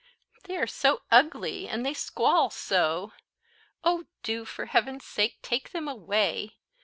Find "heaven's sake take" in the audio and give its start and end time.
4.65-5.73